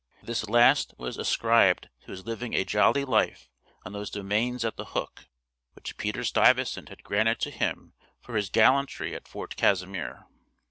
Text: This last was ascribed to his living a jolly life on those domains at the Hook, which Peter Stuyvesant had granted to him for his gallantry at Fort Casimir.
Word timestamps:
This 0.23 0.49
last 0.49 0.95
was 0.97 1.15
ascribed 1.19 1.87
to 2.05 2.09
his 2.11 2.25
living 2.25 2.55
a 2.55 2.65
jolly 2.65 3.05
life 3.05 3.51
on 3.85 3.93
those 3.93 4.09
domains 4.09 4.65
at 4.65 4.75
the 4.75 4.83
Hook, 4.97 5.25
which 5.73 5.95
Peter 5.95 6.23
Stuyvesant 6.23 6.89
had 6.89 7.03
granted 7.03 7.39
to 7.41 7.51
him 7.51 7.93
for 8.19 8.35
his 8.35 8.49
gallantry 8.49 9.13
at 9.13 9.27
Fort 9.27 9.55
Casimir. 9.55 10.25